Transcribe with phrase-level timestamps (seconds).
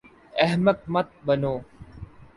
[0.43, 1.53] احمق مت بنو